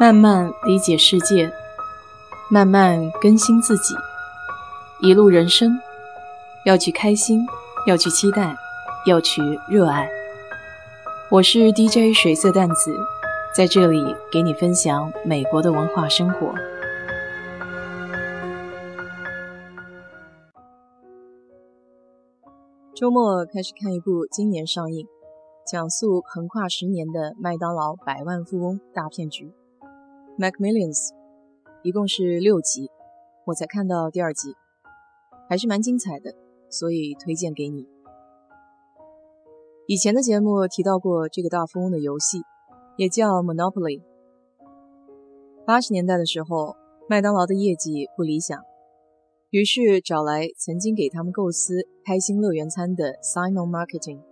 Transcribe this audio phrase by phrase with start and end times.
[0.00, 1.52] 慢慢理解世界，
[2.50, 3.94] 慢慢更新自己。
[5.00, 5.78] 一路人生，
[6.64, 7.46] 要去开心，
[7.86, 8.56] 要去期待，
[9.06, 10.08] 要去热爱。
[11.30, 12.96] 我是 DJ 水色淡子，
[13.54, 14.02] 在这里
[14.32, 16.52] 给你分享美国的文化生活。
[22.94, 25.06] 周末开始看一部今年上映、
[25.66, 29.52] 讲述横跨十年的麦当劳百万富翁大骗局。
[30.38, 31.10] MacMillions，
[31.82, 32.90] 一共是六集，
[33.44, 34.54] 我才看到第二集，
[35.46, 36.34] 还是蛮精彩的，
[36.70, 37.86] 所以推荐给你。
[39.86, 42.38] 以前的节目提到过这个大富翁的游戏，
[42.96, 44.02] 也叫 Monopoly。
[45.66, 46.76] 八十年代的时候，
[47.10, 48.58] 麦当劳的业绩不理想，
[49.50, 54.22] 于是找来曾经给他们构思开心乐园餐的 Simon Marketing，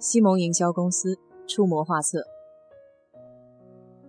[0.00, 2.33] 西蒙营销公司出谋划策。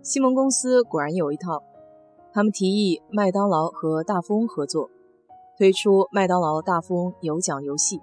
[0.06, 1.64] 西蒙公司果然有一套，
[2.32, 4.92] 他们提议麦当劳和大富翁合作，
[5.58, 8.00] 推出麦当劳大富翁有奖游戏，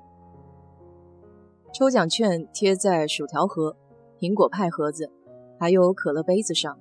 [1.72, 3.76] 抽奖券贴在薯条盒、
[4.18, 5.12] 苹果派盒子，
[5.60, 6.76] 还有可乐杯子上，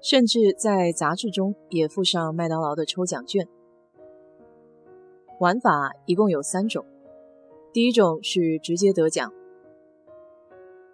[0.00, 3.46] 甚至在杂志中也附上麦当劳的抽奖券。
[5.38, 6.86] 玩法一共有三种，
[7.74, 9.30] 第一种是直接得奖，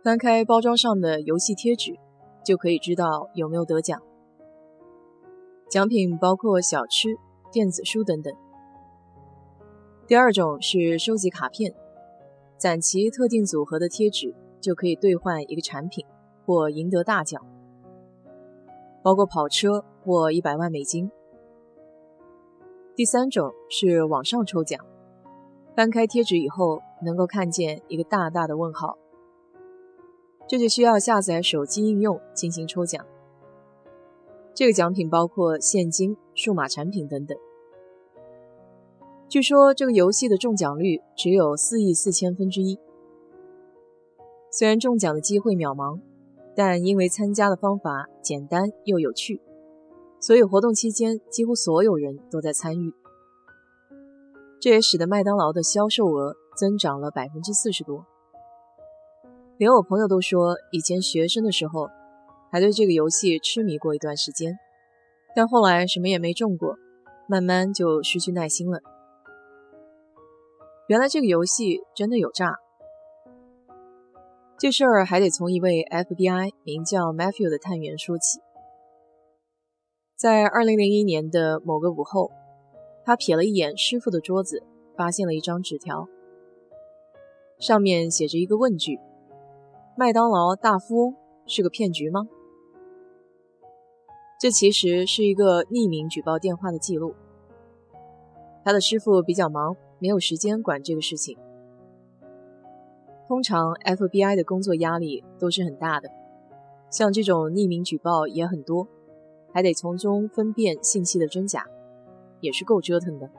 [0.03, 1.97] 翻开包装上的游戏贴纸。
[2.47, 4.01] 就可以知道有没有得奖。
[5.69, 7.19] 奖品包括小吃、
[7.51, 8.33] 电子书等等。
[10.07, 11.75] 第二种是收集卡片，
[12.57, 16.07] 攒齐特定组合的贴纸就可以兑换一个产品
[16.45, 17.45] 或赢得大奖，
[19.03, 21.11] 包括跑车或一百万美金。
[22.95, 24.81] 第三种是网上抽奖，
[25.75, 28.97] 翻开贴纸以后能够看见一个大大的问号。
[30.49, 33.05] 这就需要下载手机应用进行抽奖。
[34.55, 37.37] 这个奖品包括现金、数码产品等等。
[39.29, 42.79] 据说这个游戏的中奖率只有四亿四千分之一。
[44.51, 46.01] 虽然中奖的机会渺茫，
[46.55, 49.41] 但因为参加的方法简单又有趣，
[50.21, 52.95] 所以活动期间几乎所有人都在参与。
[54.59, 58.07] 这也使得麦当劳的销售额增长了百分之四十多。
[59.59, 61.89] 连我朋友都说，以前学生的时候
[62.53, 64.59] 还对这个游戏痴迷过一段时间，
[65.35, 66.77] 但后来什么也没中过，
[67.27, 68.81] 慢慢就失去耐心了。
[70.89, 72.59] 原来这个游戏真的有诈，
[74.59, 78.41] 这事儿还得从一位 FBI 名叫 Matthew 的探员说起。
[80.19, 82.31] 在2001年的某个午后，
[83.07, 84.63] 他瞥了一眼师傅的桌子，
[84.97, 86.09] 发现了一张纸条，
[87.59, 89.01] 上面写着一个问句。
[89.99, 91.15] 麦当劳大富翁
[91.47, 92.29] 是个骗局吗？
[94.39, 97.15] 这其实是一个匿名举报电话的记录。
[98.63, 101.39] 他的师傅比较忙，没有时间管这个事情。
[103.27, 106.11] 通常 FBI 的工作压力都是很大的，
[106.91, 108.87] 像这种匿名举报也很多，
[109.55, 111.65] 还得从中分辨信息的真假，
[112.43, 113.31] 也是够折腾的。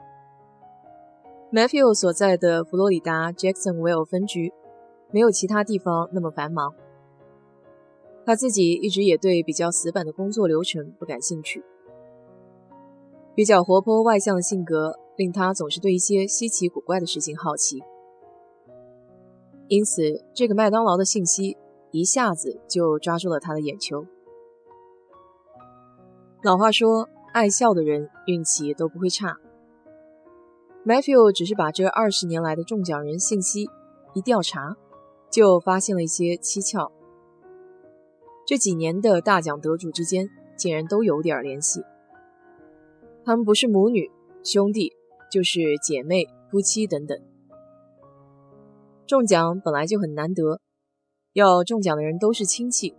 [1.52, 4.52] Matthew 所在的佛罗里达 Jacksonville 分局。
[5.10, 6.74] 没有其他地方那么繁忙。
[8.26, 11.64] 他自己一直也对比较死板的工作流程不感兴趣。
[13.34, 17.82] 比较活泼外向的性格令他总是对一些稀奇古怪的事情好奇。
[19.68, 21.56] 因此，这个麦当劳的信息
[21.90, 24.04] 一下子就抓住了他的眼球。
[26.42, 29.36] 老话说，爱笑的人运气都不会差。
[30.84, 33.68] Matthew 只是把这二十年来的中奖人信息
[34.14, 34.76] 一调查。
[35.30, 36.90] 就发现了一些蹊跷。
[38.46, 41.82] 这几年的大奖得主之间竟然都有点联系。
[43.24, 44.10] 他们不是母女、
[44.42, 44.92] 兄弟，
[45.30, 47.18] 就是姐妹、夫妻等等。
[49.06, 50.60] 中奖本来就很难得，
[51.34, 52.94] 要中奖的人都是亲戚，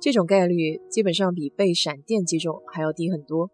[0.00, 3.50] 这种概率基本上比被闪电击中还要低很多。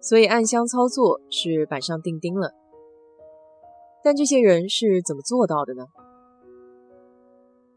[0.00, 2.52] 所以暗箱操作是板上钉钉了。
[4.02, 5.84] 但这些人是怎么做到的呢？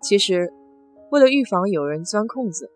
[0.06, 0.54] 其实，
[1.10, 2.69] 为了预防有人钻空子，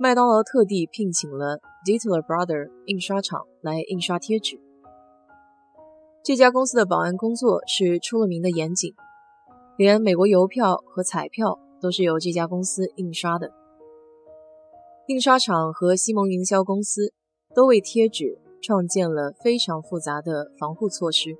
[0.00, 4.58] 麦当劳特地聘请了 Dittler Brother 印刷厂来印刷贴纸。
[6.22, 8.94] 这家公司的保安工作是出了名的严谨，
[9.76, 13.52] 连美国邮票和彩票都是由这家公司印刷的。
[15.08, 17.12] 印刷厂和西蒙营销公司
[17.54, 21.36] 都为贴纸创建了非常复杂的防护措施。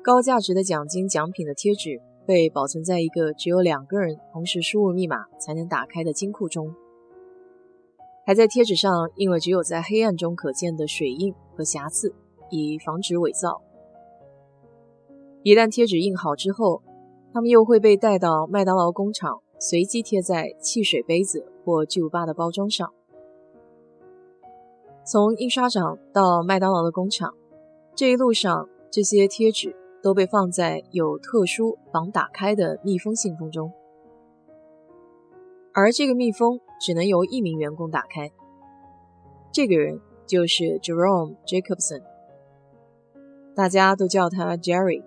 [0.00, 2.00] 高价值的奖金奖品的贴纸。
[2.28, 6.74] 被保存在一个只有两个人同时输入密码才能打开的金库中，
[8.26, 12.14] 还在贴纸上印了只有在黑暗中可见的水印和瑕疵，
[12.50, 13.62] 以防止伪造。
[15.42, 16.82] 一旦贴纸印好之后，
[17.32, 22.92] 它们又会被带到麦当劳工厂，随机贴在汽水杯子或巨无霸的包装上。
[25.02, 27.32] 从印刷厂到麦当劳的工厂，
[27.94, 33.72] 这一路上，这些贴纸都被放在有特殊防打开的密封信封中，
[35.72, 38.30] 而这个密封只能由一名员工打开。
[39.50, 42.02] 这个人就是 Jerome Jacobson，
[43.54, 45.02] 大家都叫他 Jerry。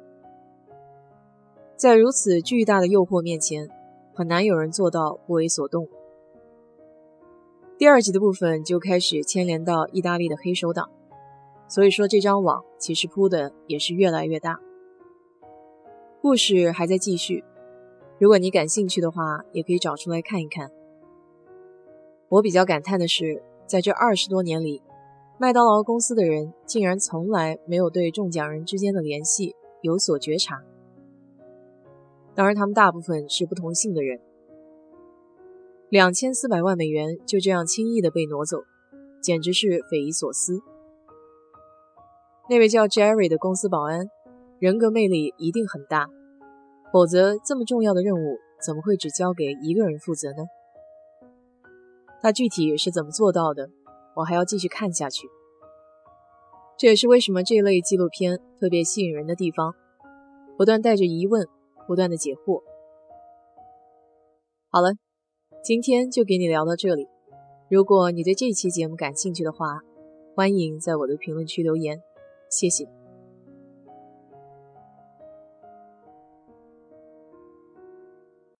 [1.77, 3.69] 在如此巨大的诱惑面前，
[4.13, 5.87] 很难有人做到不为所动。
[7.77, 10.89] 第二集的部分就开始牵连到意大利的黑手党，
[11.67, 14.59] 所以说这张网其实铺的也是越来越大。
[16.21, 17.43] 故事还在继续，
[18.19, 20.69] 如果你感兴趣的话，也可以找出来看一看。
[22.29, 24.83] 我比较感叹的是，在这二十多年里，
[25.39, 30.61] 麦当劳公司的人竟然从来没有对中奖人之间的联系有所觉察。
[32.35, 34.21] 当然，他们大部分是不同姓的人。
[35.89, 38.59] 两千四百万美元就这样轻易的被挪走，
[39.19, 40.61] 简直是匪夷所思。
[42.47, 44.07] 那位叫 Jerry 的公司保安，
[44.61, 46.07] 人格魅力一定很大，
[46.93, 50.43] 否则这么重要的任务怎么会只交给一个人负责呢？
[52.21, 53.71] 他具体是怎么做到的？
[54.15, 55.27] 我还要继续看下去。
[56.77, 59.73] 这也是为什么这类纪录片特别吸引人的地方，
[60.55, 61.47] 不断带着疑问，
[61.87, 62.61] 不断的解惑。
[64.69, 64.91] 好了。
[65.63, 67.07] 今天就给你聊到这里。
[67.69, 69.81] 如果你对这期节目感兴趣的话，
[70.35, 72.01] 欢迎在我的评论区留言，
[72.49, 73.00] 谢谢。